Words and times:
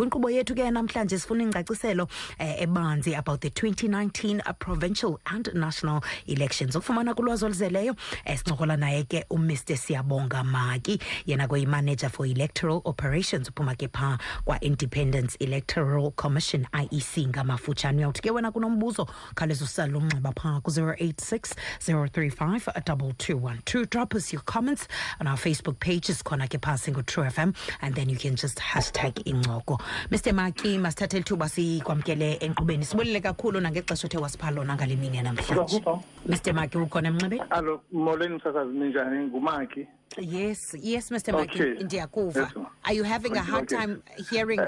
kwinkqubo 0.00 0.30
yethu 0.30 0.54
ke 0.54 0.70
namhlanje 0.70 1.18
sifuna 1.18 1.42
ingcaciselo 1.44 2.08
eh, 2.38 2.62
ebanzi 2.62 3.14
about 3.18 3.40
the 3.42 3.50
2019 3.50 4.40
provincial 4.58 5.20
and 5.26 5.50
national 5.54 6.02
elections. 6.26 6.74
Ukufumana 6.76 7.14
kulwazi 7.14 7.44
oluzeleyo 7.44 7.94
eh, 8.24 8.38
sincokola 8.38 8.76
naye 8.76 9.02
ke 9.04 9.24
umr 9.30 9.56
siyabonga 9.76 10.44
maki. 10.44 10.98
Yena 11.26 11.46
kuyimanager 11.48 12.08
for 12.10 12.26
electoral 12.26 12.80
operations 12.84 13.48
uphuma 13.50 13.74
ke 13.76 13.88
phaa 13.92 14.18
kwa-independence 14.44 15.36
electoral 15.40 16.10
commission 16.12 16.66
iec 16.72 17.28
ngamafutshane. 17.28 17.98
Uyawuthi 17.98 18.22
ke 18.22 18.30
wena 18.30 18.50
kunombuzo 18.52 19.06
khawuleza 19.34 19.64
usala 19.64 19.98
umnxeba 19.98 20.32
phaa 20.32 20.60
ku-086 20.60 21.54
035 21.80 22.72
2212 22.84 23.86
drop 23.90 24.14
us 24.14 24.32
your 24.32 24.42
comments 24.44 24.88
on 25.20 25.26
our 25.26 25.36
facebook 25.36 25.78
page 25.78 26.08
khona 26.24 26.48
ke 26.48 26.58
phaa 26.58 26.76
singu-true 26.78 27.24
fm 27.30 27.52
and 27.82 27.94
then 27.94 28.08
you 28.08 28.16
can 28.16 28.34
just 28.36 28.58
hashtag 28.58 29.14
incoko 29.26 29.78
mr 30.10 30.32
maki 30.32 30.78
masithathe 30.78 31.16
lithuba 31.18 31.48
sikwamkele 31.48 32.34
enkqubeni 32.40 32.84
sibulele 32.84 33.20
kakhulu 33.20 33.60
nangexesha 33.60 34.06
othe 34.06 34.18
wasipha 34.18 34.50
lona 34.50 34.74
ngale 34.74 34.96
mini 34.96 35.16
yanamhlanje 35.16 35.82
mr 36.26 36.52
maki 36.54 36.78
ukhona 36.78 37.08
emnxibeni 37.08 37.42
Allo, 37.50 37.80
molweni 37.92 38.34
msasazi 38.34 38.78
ninjani? 38.78 39.26
Ngumaki. 39.26 39.86
yes 40.18 40.76
yes 40.82 41.10
mr 41.10 41.34
Okay. 41.36 41.62
maki 41.70 41.84
ndiyakuva 41.84 42.40
Yes, 42.40 42.66
are 42.84 42.94
you 42.96 43.04
having 43.04 43.36
a 43.36 43.42
hard 43.42 43.64
okay. 43.72 43.78
time 43.78 44.02
hearing 44.30 44.60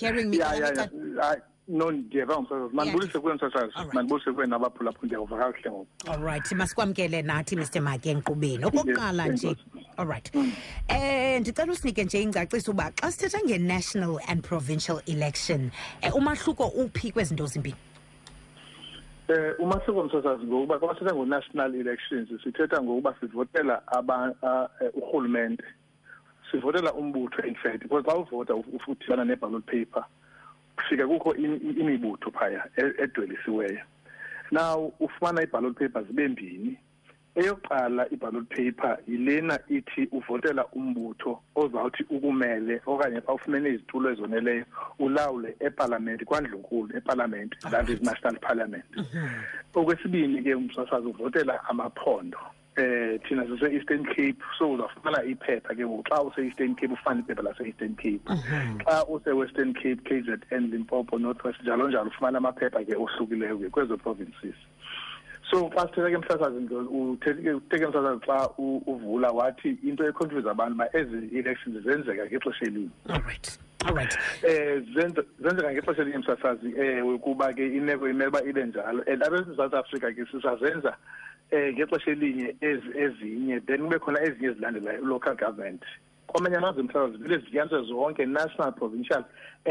hearing 0.00 0.28
me 0.30 0.36
Yeah, 0.40 0.58
yeah, 0.58 0.70
yeah. 0.76 0.88
Hayi, 1.20 1.40
No 1.68 1.90
ndiyeva 1.90 2.40
msasazi. 2.42 2.74
Mandibulise 2.76 3.18
kuwe 3.18 3.34
msasazi. 3.34 3.72
Alright. 3.74 3.94
Mandibulise 3.94 4.32
kuwe 4.32 4.46
nabaphulaphula 4.46 5.06
ndiyava 5.06 5.36
kakuhle 5.38 5.70
ngoku. 5.70 5.86
allright 6.12 6.52
masikwamkele 6.52 7.22
nathi 7.22 7.56
mr 7.56 7.80
maki 7.80 8.08
enkqubeni 8.08 8.64
okokuqala 8.64 9.26
Yes, 9.26 9.32
nje 9.34 9.48
enkosi. 9.48 9.86
allright 9.96 10.32
eh 10.88 11.40
ndicela 11.40 11.72
usinike 11.72 12.04
nje 12.04 12.22
ingcaciso 12.22 12.70
uba 12.70 12.90
xa 13.00 13.10
sithetha 13.12 13.38
nge-national 13.44 14.18
and 14.28 14.42
provincial 14.42 15.00
election 15.06 15.70
um 16.02 16.12
umahluko 16.14 16.64
uphi 16.66 17.12
kwezinto 17.12 17.46
zimbini 17.46 17.76
Eh 19.28 19.54
uma 19.58 19.80
siko 19.86 20.04
msasazi 20.04 20.44
ngokuba 20.44 20.78
xa 20.78 20.94
sithetha 20.94 21.14
ngo-national 21.14 21.74
elections 21.74 22.28
sithetha 22.44 22.82
ngokuba 22.82 23.14
sivotela 23.20 23.82
aba 23.86 24.34
a- 24.42 24.68
eh, 24.84 24.90
urhulumente. 24.94 25.64
Sivotela 26.50 26.92
umbutho 26.92 27.42
in 27.46 27.54
fact 27.54 27.78
because 27.82 28.04
xa 28.06 28.16
uvota 28.16 28.54
uf- 28.54 28.88
udibana 28.88 29.24
ne-ballot 29.24 29.64
paper 29.66 30.04
kufika 30.82 31.06
kukho 31.06 31.34
im- 31.34 31.60
im- 31.62 31.80
imibutho 31.80 32.30
phaya 32.30 32.64
e- 32.76 33.02
edwelisiweyo. 33.02 33.80
Now 34.50 34.92
ufumana 35.00 35.42
i-ballot 35.42 35.78
paper 35.78 36.04
zibe 36.04 36.28
mbini. 36.28 36.76
eyokuqala 37.34 38.06
i-ballot 38.10 38.48
paper 38.48 38.98
yilena 39.08 39.58
ithi 39.68 40.08
uvotela 40.12 40.66
umbutho 40.66 41.40
ozawuthi 41.54 42.02
ukumele 42.10 42.80
okanye 42.86 43.20
xa 43.20 43.32
ufumene 43.32 43.68
izitulo 43.70 44.10
ezoneleyo 44.10 44.64
ulawule 44.98 45.56
epalamente 45.60 46.24
kwandlunkulu 46.24 46.96
epalamente 46.96 47.56
that 47.70 47.88
is 47.88 48.00
national 48.02 48.36
parliament 48.40 48.84
okwesibini 49.74 50.42
ke 50.42 50.54
umsasazi 50.54 51.06
uvotela 51.06 51.64
amaphondo 51.68 52.38
eh 52.80 53.18
thina 53.28 53.44
sise 53.46 53.66
Eastern 53.72 54.04
Cape 54.04 54.40
so 54.58 54.72
uzafumana 54.72 55.24
iphepha 55.24 55.74
ke 55.74 55.84
ngoku. 55.84 56.04
Xa 56.08 56.22
use 56.26 56.38
Eastern 56.46 56.74
Cape 56.74 56.92
ufana 56.92 57.22
iphepha 57.22 57.42
lase 57.42 57.66
Eastern 57.66 57.94
Cape 57.96 58.20
mhm. 58.26 58.80
xa 58.84 59.04
use 59.08 59.32
Western 59.34 59.74
Cape 59.74 60.00
KZN 60.04 60.70
Limpopo 60.70 61.18
northwest 61.18 61.62
njalo 61.62 61.88
njalo 61.88 62.08
ufumana 62.08 62.38
amaphepha 62.38 62.84
ke 62.84 62.94
ohlukileyo 62.96 63.58
ke 63.58 63.70
kwezo 63.70 63.96
provinces. 63.96 64.56
So 65.50 65.68
xa 65.70 65.88
sithetha 65.88 66.10
ke 66.10 66.18
mhlasazi 66.18 66.58
uthethe 66.90 67.86
mhlasazi 67.86 68.20
xa 68.26 68.48
uvula 68.58 69.32
wathi 69.32 69.78
into 69.82 70.04
econfuse 70.04 70.50
abantu 70.50 70.74
uba 70.74 70.86
ezi 70.96 71.38
elections 71.38 71.84
zenzeka 71.84 72.26
ngexesha 72.26 72.66
elinye. 72.66 72.90
Allright 73.86 74.12
allright 74.12 74.18
eh 74.44 74.82
zenze- 74.94 75.26
zenzeka 75.40 75.72
ngexesha 75.72 76.02
elinye 76.02 76.18
msasazi 76.18 76.72
ewe 76.76 77.18
kuba 77.18 77.52
ke 77.52 77.66
imeko 77.66 78.08
imele 78.08 78.28
uba 78.28 78.42
ibe 78.44 78.64
njalo. 78.66 79.02
And 79.06 79.22
apha 79.22 79.36
eMzantsi 79.36 79.76
Afrika 79.76 80.12
ke 80.12 80.26
sisazenza 80.32 80.96
eh 81.50 81.74
ngexesha 81.74 82.10
elinye 82.10 82.56
ezi 82.60 82.88
ezinye. 82.98 83.60
Then 83.60 83.80
kube 83.82 83.98
khona 83.98 84.22
ezinye 84.22 84.48
ezilandelayo 84.50 85.04
local 85.04 85.34
government. 85.36 85.82
Kwamanye 86.30 86.56
amazwe 86.56 86.82
msasazi 86.82 87.16
vele 87.18 87.38
zidityaniswe 87.38 87.82
zonke 87.84 88.26
national 88.26 88.72
provincial 88.72 89.24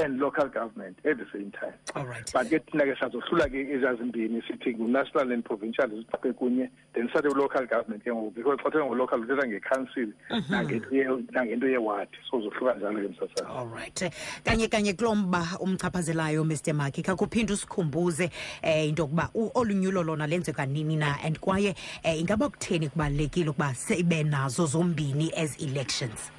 and 0.03 0.20
local 0.20 0.50
government 0.50 0.97
at 1.06 1.18
the 1.18 1.25
same 1.34 1.50
time. 1.52 1.74
Allright 1.96 2.31
but 2.34 2.47
ke 2.50 2.59
thina 2.72 2.86
ke 2.86 2.96
sazohlula 3.00 3.50
ke 3.50 3.58
ezazimbini 3.74 4.42
sithi 4.47 4.75
ngu-national 4.75 5.31
and 5.34 5.44
provincial 5.44 5.88
zixaxe 5.90 6.34
kunye 6.34 6.69
then 6.94 7.08
sithathe 7.08 7.28
u-local 7.31 7.66
government 7.68 8.03
ke 8.03 8.12
ngoku 8.14 8.31
because 8.36 8.58
xa 8.59 8.69
uthetha 8.69 8.86
ngo-local 8.86 9.19
uthetha 9.24 9.48
ngecouncil 9.48 10.14
nangento 10.50 10.96
ye- 10.96 11.24
nangento 11.31 11.68
yewadi 11.68 12.18
so 12.31 12.42
zohluka 12.42 12.74
njalo 12.75 13.00
ke 13.02 13.08
msasazi 13.08 13.50
allright 13.59 14.02
Eh, 14.02 14.12
kanye 14.44 14.68
kanye 14.68 14.94
kulo 14.94 15.16
mba 15.16 15.48
umchaphazelayo 15.59 16.44
mr 16.44 16.74
maki 16.74 17.02
khakuphinde 17.02 17.53
usikhumbuze 17.53 18.30
um 18.64 18.69
into 18.90 19.02
yokuba 19.03 19.30
u- 19.34 19.52
olu 19.53 19.74
nyulo 19.74 20.03
lona 20.03 20.28
lenzeka 20.28 20.66
nini 20.66 20.96
na 20.96 21.18
and 21.24 21.40
kwaye 21.40 21.75
um 22.06 22.12
ingaba 22.19 22.50
kutheni 22.50 22.90
kubalulekile 22.90 23.50
ukuba 23.50 23.74
sibe 23.75 24.24
nazo 24.24 24.66
zombini 24.66 25.31
as 25.38 25.58
elections? 25.62 26.31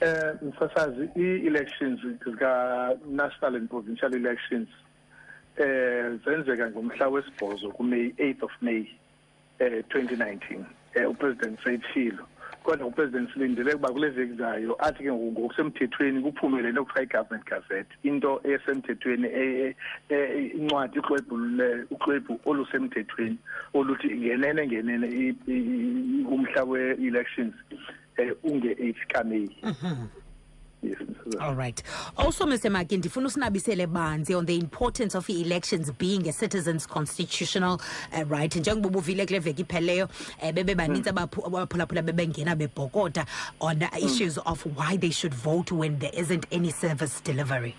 Eh 0.00 0.34
msasazi 0.42 1.08
i-elections 1.16 2.00
zika-national 2.24 3.56
and 3.56 3.68
provincial 3.70 4.14
elections 4.14 4.68
eh 5.56 6.12
zenzeka 6.24 6.70
ngomhla 6.70 7.08
wesibhozo 7.08 7.70
kuMay 7.70 8.08
8th 8.18 8.42
of 8.44 8.52
May 8.60 8.86
eh 9.58 9.84
2019 9.88 10.64
eh 10.94 11.10
upresident 11.10 11.64
sayithilo 11.64 12.26
kodwa 12.62 12.86
upresident 12.86 13.32
silindele 13.32 13.72
ukuba 13.74 13.92
kule 13.92 14.08
veki 14.08 14.32
zayo 14.34 14.76
athi 14.84 15.02
ke 15.04 15.12
ngoku 15.12 15.32
ngokusemthethweni 15.40 16.22
kuphume 16.22 16.62
le 16.62 16.72
nto 16.72 16.84
kuthiwa 16.84 17.02
i-government 17.02 17.44
gazette. 17.46 17.96
Into 18.02 18.40
esemthethweni 18.44 19.28
e- 19.28 19.76
e- 20.08 20.14
e- 20.14 20.46
incwadi 20.46 20.98
uxwebhu 20.98 21.36
uxwebhu 21.90 22.40
olusemthethweni 22.44 23.38
oluthi 23.74 24.08
ngenene 24.16 24.66
ngenene 24.66 25.34
umhla 26.28 26.64
we-elections. 26.64 27.54
Eh 28.16 28.32
unge-8 28.44 28.94
kaMeyi 29.08 29.56
yes 30.82 30.98
all 31.40 31.54
right 31.56 31.82
also 32.16 32.46
mr 32.46 32.70
maki 32.70 32.96
ndifuna 32.96 33.26
usinabisele 33.26 33.86
banzi 33.86 34.34
on 34.34 34.46
the 34.46 34.56
importance 34.56 35.18
of 35.18 35.28
i-elections 35.30 35.92
being 35.98 36.28
a 36.28 36.32
citizens 36.32 36.86
constitutional 36.88 37.78
uh, 38.12 38.30
right 38.30 38.56
njengoba 38.56 38.88
ubuvile 38.88 39.26
kule 39.26 39.38
veki 39.38 39.62
ipheleyo 39.62 40.08
um 40.42 40.52
bebe 40.52 40.74
banintsi 40.74 41.10
abaphu- 41.10 41.46
abaphulaphula 41.46 42.02
bebengena 42.02 42.56
bebhokota 42.56 43.26
on 43.60 43.78
the 43.78 43.98
issues 44.06 44.38
of 44.44 44.66
why 44.66 44.98
they 44.98 45.10
should 45.10 45.34
vote 45.34 45.74
when 45.74 45.98
there 45.98 46.20
isn't 46.20 46.46
any 46.54 46.70
service 46.72 47.22
delivery 47.24 47.74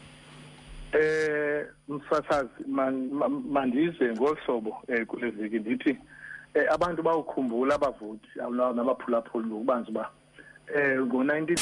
eh 0.92 1.66
msasazi 1.88 2.50
man- 2.68 3.10
ma- 3.12 3.30
mandize 3.30 4.14
ngohlobo 4.14 4.78
eh 4.88 5.06
kule 5.06 5.30
veki 5.30 5.60
ndithi 5.60 5.98
eh 6.54 6.66
abantu 6.74 7.04
bawukhumbula 7.04 7.76
abavoti 7.76 8.28
nabaphulaphuli 8.76 9.48
ngokubanzi 9.48 9.92
ba 9.92 10.10
eh 10.76 11.00
ngo-19 11.00 11.56